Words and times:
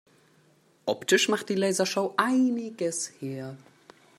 Optisch 0.87 1.29
macht 1.29 1.49
die 1.49 1.53
Lasershow 1.53 2.15
einiges 2.17 3.11
her. 3.19 3.55